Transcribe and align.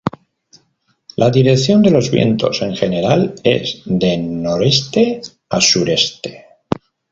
La 1.17 1.29
dirección 1.29 1.83
de 1.83 1.91
los 1.91 2.09
vientos 2.09 2.63
en 2.63 2.75
general 2.75 3.35
es 3.43 3.83
de 3.85 4.17
noreste 4.17 5.21
a 5.47 5.61
suroeste. 5.61 6.43